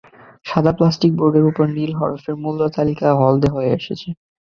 সাদা 0.45 0.71
প্লাস্টিক 0.77 1.11
বোর্ডের 1.17 1.45
ওপর 1.49 1.65
নীল 1.75 1.91
হরফের 1.99 2.35
মূল্য 2.43 2.61
তালিকা 2.75 3.07
হলদে 3.19 3.47
হয়ে 3.55 3.69
এসেছে। 3.77 4.09